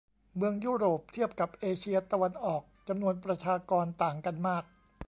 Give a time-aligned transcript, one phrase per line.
[0.35, 4.63] เมืองยุโรปเทียบกับเอเชียตะวันออก จำนวนประชากรต่างกันมาก